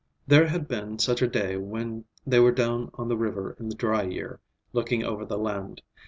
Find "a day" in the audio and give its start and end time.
1.21-1.57